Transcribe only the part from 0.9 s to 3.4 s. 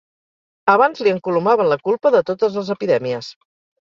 li encolomaven la culpa de totes les epidèmies.